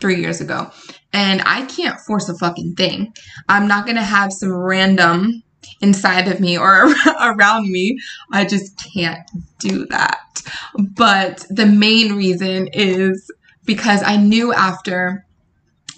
three 0.00 0.20
years 0.20 0.40
ago. 0.40 0.70
And 1.12 1.42
I 1.44 1.66
can't 1.66 2.00
force 2.00 2.28
a 2.28 2.36
fucking 2.36 2.74
thing. 2.74 3.14
I'm 3.48 3.68
not 3.68 3.86
gonna 3.86 4.02
have 4.02 4.32
some 4.32 4.52
random 4.52 5.42
inside 5.80 6.28
of 6.28 6.40
me 6.40 6.58
or 6.58 6.92
around 7.20 7.70
me. 7.70 7.98
I 8.32 8.44
just 8.44 8.82
can't 8.94 9.28
do 9.58 9.86
that. 9.86 10.42
But 10.96 11.44
the 11.50 11.66
main 11.66 12.16
reason 12.16 12.68
is 12.72 13.30
because 13.64 14.02
I 14.02 14.16
knew 14.16 14.52
after 14.52 15.24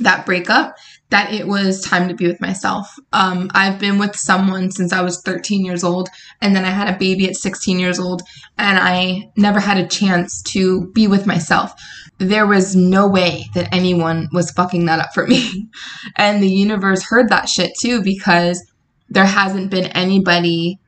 that 0.00 0.26
breakup 0.26 0.76
that 1.14 1.32
it 1.32 1.46
was 1.46 1.80
time 1.80 2.08
to 2.08 2.14
be 2.14 2.26
with 2.26 2.40
myself. 2.40 2.92
Um, 3.12 3.48
I've 3.54 3.78
been 3.78 3.98
with 3.98 4.16
someone 4.16 4.72
since 4.72 4.92
I 4.92 5.00
was 5.00 5.22
13 5.22 5.64
years 5.64 5.84
old, 5.84 6.08
and 6.42 6.56
then 6.56 6.64
I 6.64 6.70
had 6.70 6.92
a 6.92 6.98
baby 6.98 7.28
at 7.28 7.36
16 7.36 7.78
years 7.78 8.00
old, 8.00 8.22
and 8.58 8.80
I 8.80 9.30
never 9.36 9.60
had 9.60 9.76
a 9.76 9.86
chance 9.86 10.42
to 10.42 10.90
be 10.90 11.06
with 11.06 11.24
myself. 11.24 11.72
There 12.18 12.48
was 12.48 12.74
no 12.74 13.06
way 13.06 13.44
that 13.54 13.72
anyone 13.72 14.28
was 14.32 14.50
fucking 14.50 14.86
that 14.86 14.98
up 14.98 15.14
for 15.14 15.24
me. 15.24 15.68
and 16.16 16.42
the 16.42 16.50
universe 16.50 17.04
heard 17.04 17.28
that 17.28 17.48
shit 17.48 17.78
too 17.78 18.02
because 18.02 18.60
there 19.08 19.24
hasn't 19.24 19.70
been 19.70 19.86
anybody 19.92 20.80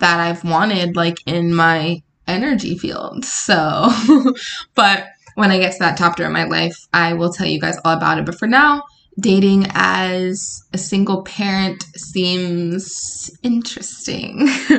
that 0.00 0.18
I've 0.18 0.42
wanted 0.42 0.96
like 0.96 1.18
in 1.26 1.54
my 1.54 2.02
energy 2.26 2.76
field. 2.76 3.24
So, 3.24 3.88
but 4.74 5.06
when 5.36 5.52
I 5.52 5.58
get 5.58 5.74
to 5.74 5.78
that 5.78 5.96
chapter 5.96 6.26
in 6.26 6.32
my 6.32 6.42
life, 6.42 6.76
I 6.92 7.12
will 7.12 7.32
tell 7.32 7.46
you 7.46 7.60
guys 7.60 7.78
all 7.84 7.96
about 7.96 8.18
it. 8.18 8.26
But 8.26 8.36
for 8.36 8.48
now, 8.48 8.82
dating 9.20 9.66
as 9.70 10.62
a 10.72 10.78
single 10.78 11.22
parent 11.22 11.82
seems 11.96 13.30
interesting. 13.42 14.48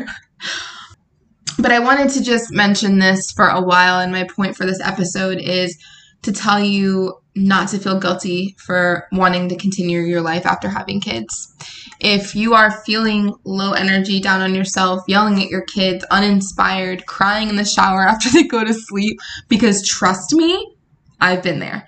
but 1.59 1.71
I 1.71 1.79
wanted 1.79 2.09
to 2.11 2.23
just 2.23 2.51
mention 2.51 2.99
this 2.99 3.31
for 3.31 3.47
a 3.47 3.61
while, 3.61 3.99
and 3.99 4.11
my 4.11 4.23
point 4.23 4.55
for 4.55 4.65
this 4.65 4.81
episode 4.83 5.37
is 5.39 5.77
to 6.23 6.31
tell 6.31 6.59
you 6.59 7.15
not 7.35 7.69
to 7.69 7.79
feel 7.79 7.99
guilty 7.99 8.55
for 8.59 9.07
wanting 9.11 9.47
to 9.49 9.55
continue 9.55 10.01
your 10.01 10.21
life 10.21 10.45
after 10.45 10.67
having 10.67 10.99
kids. 10.99 11.55
If 11.99 12.35
you 12.35 12.53
are 12.53 12.81
feeling 12.83 13.33
low 13.45 13.73
energy, 13.73 14.19
down 14.19 14.41
on 14.41 14.53
yourself, 14.53 15.03
yelling 15.07 15.41
at 15.41 15.49
your 15.49 15.63
kids, 15.63 16.03
uninspired, 16.11 17.05
crying 17.05 17.49
in 17.49 17.55
the 17.55 17.65
shower 17.65 18.01
after 18.07 18.29
they 18.29 18.43
go 18.43 18.63
to 18.63 18.73
sleep, 18.73 19.19
because 19.47 19.87
trust 19.87 20.33
me, 20.33 20.75
I've 21.19 21.43
been 21.43 21.59
there. 21.59 21.87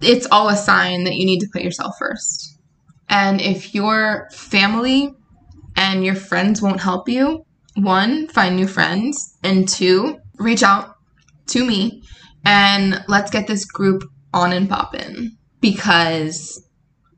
It's 0.00 0.26
all 0.30 0.48
a 0.48 0.56
sign 0.56 1.04
that 1.04 1.14
you 1.14 1.26
need 1.26 1.40
to 1.40 1.48
put 1.52 1.62
yourself 1.62 1.94
first. 1.98 2.58
And 3.08 3.40
if 3.40 3.74
your 3.74 4.28
family 4.32 5.12
and 5.76 6.04
your 6.04 6.14
friends 6.14 6.62
won't 6.62 6.80
help 6.80 7.08
you, 7.08 7.44
one, 7.74 8.28
find 8.28 8.56
new 8.56 8.66
friends, 8.66 9.36
and 9.42 9.68
two, 9.68 10.18
reach 10.38 10.62
out 10.62 10.94
to 11.48 11.64
me 11.64 12.02
and 12.44 13.04
let's 13.08 13.30
get 13.30 13.46
this 13.46 13.64
group 13.64 14.04
on 14.32 14.52
and 14.52 14.68
poppin' 14.68 15.36
because 15.60 16.66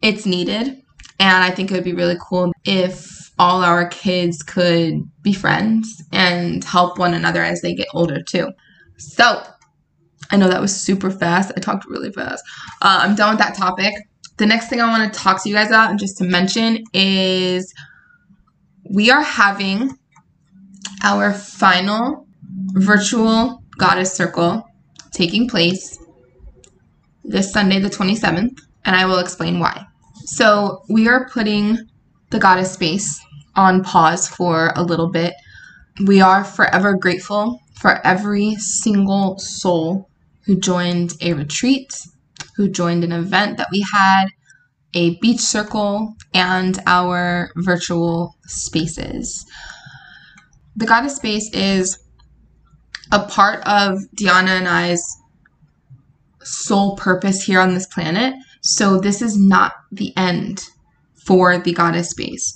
it's 0.00 0.26
needed. 0.26 0.78
And 1.20 1.44
I 1.44 1.50
think 1.50 1.70
it 1.70 1.74
would 1.74 1.84
be 1.84 1.94
really 1.94 2.16
cool 2.20 2.52
if 2.64 3.30
all 3.38 3.62
our 3.62 3.86
kids 3.88 4.42
could 4.42 5.02
be 5.22 5.32
friends 5.32 6.02
and 6.12 6.64
help 6.64 6.98
one 6.98 7.14
another 7.14 7.42
as 7.42 7.60
they 7.60 7.74
get 7.74 7.88
older 7.94 8.22
too. 8.22 8.50
So, 8.98 9.42
I 10.32 10.36
know 10.36 10.48
that 10.48 10.62
was 10.62 10.74
super 10.74 11.10
fast. 11.10 11.52
I 11.56 11.60
talked 11.60 11.84
really 11.86 12.10
fast. 12.10 12.42
Uh, 12.80 13.00
I'm 13.02 13.14
done 13.14 13.34
with 13.34 13.38
that 13.38 13.54
topic. 13.54 13.92
The 14.38 14.46
next 14.46 14.68
thing 14.68 14.80
I 14.80 14.88
want 14.88 15.12
to 15.12 15.18
talk 15.18 15.42
to 15.42 15.48
you 15.48 15.54
guys 15.54 15.68
about 15.68 15.90
and 15.90 15.98
just 15.98 16.16
to 16.18 16.24
mention 16.24 16.82
is 16.94 17.72
we 18.90 19.10
are 19.10 19.22
having 19.22 19.98
our 21.04 21.34
final 21.34 22.26
virtual 22.72 23.62
goddess 23.76 24.14
circle 24.14 24.66
taking 25.12 25.48
place 25.48 25.98
this 27.24 27.52
Sunday, 27.52 27.78
the 27.78 27.90
27th, 27.90 28.58
and 28.84 28.96
I 28.96 29.04
will 29.04 29.18
explain 29.18 29.60
why. 29.60 29.86
So, 30.24 30.82
we 30.88 31.08
are 31.08 31.28
putting 31.28 31.78
the 32.30 32.38
goddess 32.38 32.72
space 32.72 33.20
on 33.54 33.84
pause 33.84 34.28
for 34.28 34.72
a 34.74 34.82
little 34.82 35.10
bit. 35.10 35.34
We 36.06 36.20
are 36.20 36.42
forever 36.42 36.96
grateful 36.96 37.60
for 37.74 38.04
every 38.06 38.54
single 38.56 39.38
soul 39.38 40.08
who 40.44 40.56
joined 40.56 41.14
a 41.20 41.32
retreat, 41.34 42.06
who 42.56 42.68
joined 42.68 43.04
an 43.04 43.12
event 43.12 43.56
that 43.58 43.68
we 43.72 43.84
had, 43.92 44.26
a 44.94 45.18
beach 45.20 45.40
circle, 45.40 46.14
and 46.34 46.78
our 46.86 47.50
virtual 47.56 48.36
spaces. 48.46 49.46
The 50.76 50.86
goddess 50.86 51.16
space 51.16 51.50
is 51.52 51.98
a 53.10 53.20
part 53.26 53.66
of 53.66 53.98
Diana 54.14 54.52
and 54.52 54.68
I's 54.68 55.02
sole 56.42 56.96
purpose 56.96 57.42
here 57.42 57.60
on 57.60 57.74
this 57.74 57.86
planet. 57.86 58.34
So 58.62 58.98
this 58.98 59.22
is 59.22 59.38
not 59.38 59.72
the 59.92 60.12
end 60.16 60.62
for 61.26 61.58
the 61.58 61.72
goddess 61.72 62.10
space. 62.10 62.54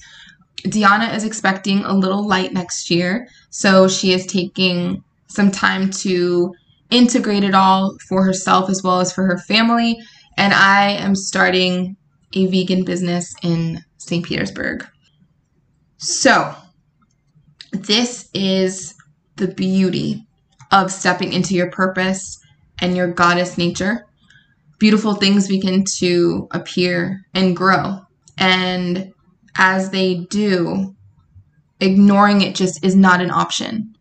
Diana 0.69 1.13
is 1.15 1.25
expecting 1.25 1.85
a 1.85 1.95
little 1.95 2.27
light 2.27 2.53
next 2.53 2.91
year, 2.91 3.29
so 3.51 3.87
she 3.87 4.13
is 4.13 4.27
taking 4.27 5.05
some 5.29 5.51
time 5.51 5.91
to 5.91 6.53
integrate 6.91 7.45
it 7.45 7.55
all 7.55 7.97
for 8.09 8.25
herself 8.25 8.71
as 8.71 8.83
well 8.83 9.01
as 9.01 9.13
for 9.13 9.25
her 9.27 9.39
family. 9.39 9.99
And 10.37 10.53
I 10.53 10.91
am 10.91 11.15
starting 11.15 11.97
a 12.35 12.47
vegan 12.47 12.85
business 12.85 13.35
in 13.43 13.83
St. 13.99 14.25
Petersburg. 14.25 14.87
So, 15.99 16.55
this 17.73 18.29
is 18.35 18.95
the 19.37 19.49
beauty 19.49 20.27
of 20.73 20.93
stepping 20.93 21.33
into 21.33 21.55
your 21.55 21.71
purpose 21.71 22.39
and 22.81 22.97
your 22.97 23.13
goddess 23.13 23.57
nature. 23.57 24.07
Beautiful 24.79 25.15
things 25.15 25.49
begin 25.49 25.85
to 25.99 26.49
appear 26.51 27.23
and 27.35 27.57
grow. 27.57 28.01
And 28.37 29.13
as 29.57 29.91
they 29.91 30.27
do, 30.29 30.95
ignoring 31.81 32.43
it 32.43 32.55
just 32.55 32.85
is 32.85 32.95
not 32.95 33.21
an 33.21 33.31
option. 33.31 33.96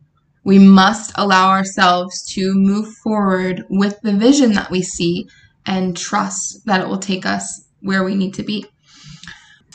We 0.46 0.60
must 0.60 1.12
allow 1.16 1.50
ourselves 1.50 2.24
to 2.34 2.54
move 2.54 2.94
forward 3.04 3.64
with 3.70 4.00
the 4.02 4.14
vision 4.14 4.54
that 4.54 4.70
we 4.70 4.84
see 4.84 5.28
and 5.66 5.98
trust 5.98 6.66
that 6.66 6.80
it 6.80 6.88
will 6.88 7.00
take 7.00 7.26
us 7.26 7.68
where 7.82 8.04
we 8.04 8.14
need 8.14 8.36
to 8.36 8.44
be. 8.44 8.66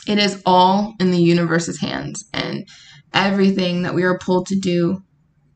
It 0.07 0.17
is 0.17 0.41
all 0.45 0.95
in 0.99 1.11
the 1.11 1.21
universe's 1.21 1.79
hands, 1.79 2.25
and 2.33 2.67
everything 3.13 3.83
that 3.83 3.93
we 3.93 4.03
are 4.03 4.17
pulled 4.17 4.47
to 4.47 4.59
do 4.59 5.03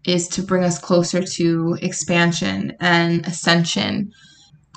is 0.04 0.28
to 0.28 0.44
bring 0.44 0.64
us 0.64 0.78
closer 0.78 1.24
to 1.24 1.78
expansion 1.82 2.74
and 2.80 3.26
ascension. 3.26 4.12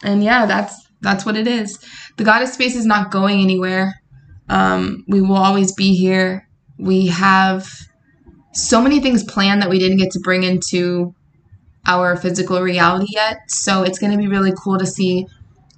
And 0.03 0.23
yeah, 0.23 0.47
that's 0.47 0.89
that's 1.01 1.27
what 1.27 1.37
it 1.37 1.47
is. 1.47 1.79
The 2.17 2.25
goddess 2.25 2.55
space 2.55 2.77
is 2.77 2.87
not 2.87 3.11
going 3.11 3.41
anywhere. 3.41 4.01
Um, 4.49 5.05
we 5.09 5.21
will 5.21 5.37
always 5.37 5.73
be 5.75 5.95
here. 5.95 6.49
We 6.79 7.09
have 7.09 7.69
so 8.59 8.81
many 8.81 9.01
things 9.01 9.25
planned 9.25 9.63
that 9.63 9.71
we 9.71 9.79
didn't 9.79 9.99
get 9.99 10.11
to 10.13 10.21
bring 10.21 10.43
into 10.43 11.15
our 11.87 12.17
physical 12.17 12.61
reality 12.61 13.07
yet. 13.11 13.39
So 13.49 13.83
it's 13.83 13.99
going 13.99 14.13
to 14.13 14.19
be 14.19 14.29
really 14.29 14.53
cool 14.63 14.79
to 14.79 14.87
see 14.87 15.27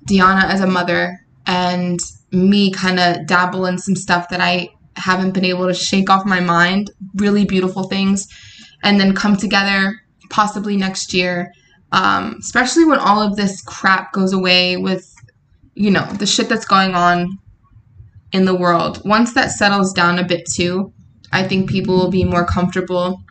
Deanna 0.09 0.45
as 0.45 0.61
a 0.61 0.67
mother 0.67 1.21
and 1.47 1.99
me 2.33 2.71
kind 2.71 2.99
of 2.99 3.27
dabble 3.27 3.67
in 3.67 3.79
some 3.79 3.95
stuff 3.95 4.29
that 4.31 4.41
I 4.41 4.71
haven't 4.97 5.33
been 5.33 5.45
able 5.45 5.67
to 5.67 5.75
shake 5.75 6.11
off 6.11 6.25
my 6.25 6.41
mind. 6.41 6.91
Really 7.15 7.45
beautiful 7.45 7.85
things 7.85 8.27
and 8.83 8.99
then 8.99 9.15
come 9.15 9.37
together 9.37 10.01
possibly 10.31 10.77
next 10.77 11.13
year, 11.13 11.53
um, 11.93 12.37
especially 12.41 12.85
when 12.85 12.99
all 12.99 13.21
of 13.21 13.37
this 13.37 13.63
crap 13.63 14.13
goes 14.13 14.33
away 14.33 14.77
with 14.77 15.15
you 15.75 15.91
know, 15.91 16.05
the 16.13 16.27
shit 16.27 16.49
that's 16.49 16.67
going 16.67 16.95
on 16.95 17.39
in 18.33 18.45
the 18.45 18.55
world, 18.55 19.01
once 19.05 19.33
that 19.35 19.51
settles 19.51 19.93
down 19.93 20.19
a 20.19 20.25
bit 20.25 20.47
too, 20.47 20.93
I 21.33 21.47
think 21.47 21.71
people 21.71 21.97
will 21.97 22.11
be 22.11 22.25
more 22.25 22.45
comfortable 22.45 23.23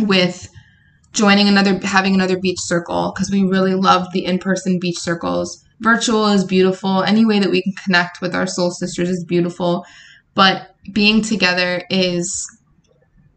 with 0.00 0.48
joining 1.12 1.48
another 1.48 1.78
having 1.82 2.14
another 2.14 2.38
beach 2.38 2.60
circle 2.60 3.12
because 3.14 3.30
we 3.30 3.42
really 3.42 3.74
love 3.74 4.06
the 4.12 4.24
in-person 4.24 4.78
beach 4.78 4.98
circles. 4.98 5.64
Virtual 5.80 6.26
is 6.26 6.44
beautiful. 6.44 7.02
Any 7.02 7.24
way 7.24 7.38
that 7.38 7.50
we 7.50 7.62
can 7.62 7.72
connect 7.72 8.20
with 8.20 8.34
our 8.34 8.46
soul 8.46 8.70
sisters 8.70 9.10
is 9.10 9.24
beautiful. 9.24 9.84
But 10.34 10.74
being 10.92 11.22
together 11.22 11.82
is 11.90 12.46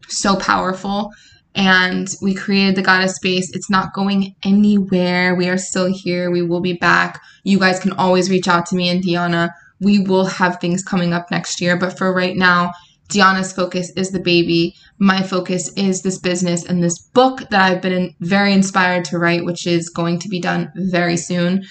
so 0.08 0.36
powerful 0.36 1.12
and 1.54 2.08
we 2.22 2.34
created 2.34 2.76
the 2.76 2.82
goddess 2.82 3.16
space. 3.16 3.50
It's 3.54 3.70
not 3.70 3.92
going 3.92 4.34
anywhere. 4.44 5.34
We 5.34 5.48
are 5.48 5.58
still 5.58 5.92
here. 5.92 6.30
We 6.30 6.42
will 6.42 6.60
be 6.60 6.74
back. 6.74 7.20
You 7.44 7.58
guys 7.58 7.80
can 7.80 7.92
always 7.92 8.30
reach 8.30 8.48
out 8.48 8.66
to 8.66 8.76
me 8.76 8.88
and 8.88 9.02
Diana 9.02 9.54
we 9.80 9.98
will 9.98 10.26
have 10.26 10.60
things 10.60 10.84
coming 10.84 11.12
up 11.12 11.30
next 11.30 11.60
year 11.60 11.76
but 11.76 11.96
for 11.96 12.12
right 12.12 12.36
now 12.36 12.72
Diana's 13.10 13.52
focus 13.52 13.92
is 13.96 14.10
the 14.10 14.20
baby. 14.20 14.74
My 14.98 15.22
focus 15.22 15.72
is 15.76 16.02
this 16.02 16.18
business 16.18 16.64
and 16.64 16.82
this 16.82 16.98
book 16.98 17.40
that 17.50 17.60
I've 17.60 17.82
been 17.82 18.14
very 18.20 18.52
inspired 18.52 19.04
to 19.06 19.18
write, 19.18 19.44
which 19.44 19.66
is 19.66 19.88
going 19.88 20.18
to 20.20 20.28
be 20.28 20.40
done 20.40 20.72
very 20.74 21.16
soon. 21.16 21.64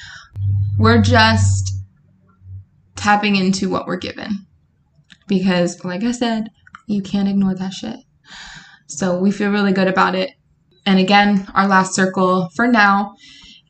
We're 0.78 1.02
just 1.02 1.78
tapping 2.96 3.36
into 3.36 3.70
what 3.70 3.88
we're 3.88 3.98
given 3.98 4.46
because, 5.28 5.84
like 5.86 6.04
I 6.04 6.12
said, 6.12 6.50
you 6.88 7.02
can't 7.02 7.30
ignore 7.30 7.56
that 7.56 7.74
shit. 7.74 7.98
So 8.88 9.18
we 9.18 9.32
feel 9.32 9.52
really 9.52 9.74
good 9.74 9.88
about 9.88 10.16
it. 10.16 10.32
And 10.86 11.00
again, 11.00 11.48
our 11.54 11.68
last 11.68 11.94
circle 11.94 12.50
for 12.56 12.68
now 12.68 13.16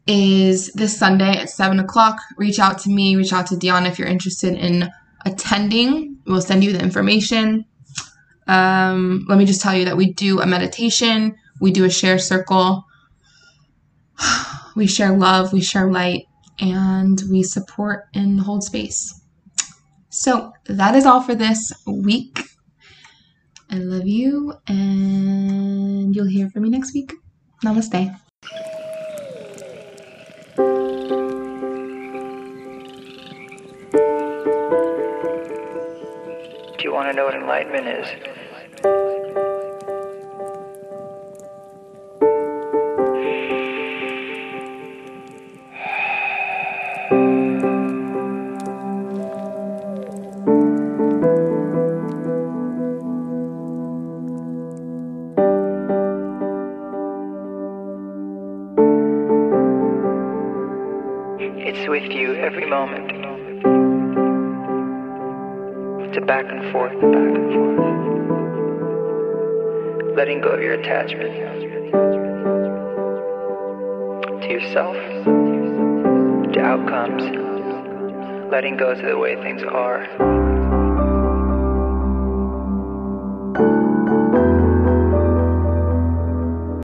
is 0.08 0.72
this 0.74 0.98
Sunday 0.98 1.38
at 1.38 1.50
7 1.50 1.80
o'clock. 1.80 2.18
Reach 2.38 2.60
out 2.60 2.80
to 2.80 2.90
me, 2.90 3.16
reach 3.16 3.34
out 3.34 3.48
to 3.48 3.58
Diana 3.58 3.90
if 3.90 4.00
you're 4.00 4.08
interested 4.08 4.56
in 4.56 4.90
attending. 5.26 6.18
We'll 6.26 6.42
send 6.42 6.64
you 6.64 6.74
the 6.74 6.82
information. 6.82 7.66
Um, 8.48 9.26
let 9.30 9.38
me 9.38 9.46
just 9.46 9.62
tell 9.62 9.76
you 9.76 9.86
that 9.86 9.98
we 9.98 10.12
do 10.12 10.42
a 10.42 10.46
meditation, 10.46 11.36
we 11.62 11.72
do 11.72 11.86
a 11.86 11.90
share 11.90 12.18
circle, 12.18 12.84
we 14.76 14.88
share 14.88 15.16
love, 15.16 15.54
we 15.54 15.62
share 15.62 15.92
light, 15.92 16.26
and 16.60 17.22
we 17.30 17.44
support 17.44 18.06
and 18.16 18.40
hold 18.40 18.64
space. 18.64 19.22
So 20.10 20.52
that 20.66 20.96
is 20.96 21.06
all 21.06 21.22
for 21.22 21.36
this 21.36 21.72
week. 21.86 22.42
I 23.70 23.76
love 23.76 24.08
you, 24.08 24.56
and 24.68 26.16
you'll 26.16 26.28
hear 26.28 26.50
from 26.50 26.64
me 26.64 26.70
next 26.70 26.94
week. 26.96 27.14
Namaste. 27.64 28.20
Want 37.10 37.16
to 37.16 37.22
know 37.22 37.26
what 37.26 37.36
enlightenment 37.36 37.88
is? 37.88 38.08
It's 61.62 61.88
with 61.88 62.12
you 62.12 62.36
every 62.36 62.68
moment. 62.68 63.29
A 66.20 66.22
back 66.22 66.46
and 66.50 66.70
forth, 66.74 66.92
back 66.92 67.02
and 67.02 67.54
forth. 67.54 67.80
Letting 70.18 70.42
go 70.42 70.50
of 70.50 70.62
your 70.62 70.74
attachment 70.74 71.34
to 74.42 74.50
yourself, 74.50 74.98
to 76.54 76.60
outcomes, 76.60 77.24
letting 78.52 78.76
go 78.76 78.94
to 78.94 79.02
the 79.02 79.18
way 79.18 79.36
things 79.36 79.64
are. 79.64 80.39